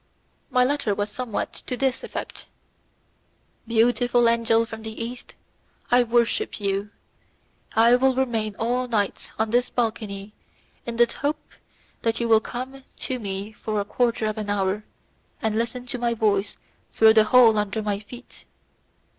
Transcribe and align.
My 0.49 0.65
letter 0.65 0.95
was 0.95 1.11
somewhat 1.11 1.53
to 1.67 1.77
this 1.77 2.03
effect: 2.03 2.47
"Beautiful 3.67 4.27
angel 4.27 4.65
from 4.65 4.81
the 4.81 4.99
East, 5.03 5.35
I 5.91 6.01
worship 6.01 6.59
you. 6.59 6.89
I 7.75 7.95
will 7.97 8.15
remain 8.15 8.55
all 8.55 8.87
night 8.87 9.31
on 9.37 9.51
this 9.51 9.69
balcony 9.69 10.33
in 10.87 10.97
the 10.97 11.05
hope 11.05 11.51
that 12.01 12.19
you 12.19 12.27
will 12.27 12.41
come 12.41 12.83
to 13.01 13.19
me 13.19 13.51
for 13.51 13.79
a 13.79 13.85
quarter 13.85 14.25
of 14.25 14.39
an 14.39 14.49
hour, 14.49 14.83
and 15.39 15.55
listen 15.55 15.85
to 15.85 15.99
my 15.99 16.15
voice 16.15 16.57
through 16.89 17.13
the 17.13 17.25
hole 17.25 17.59
under 17.59 17.83
my 17.83 17.99
feet. 17.99 18.45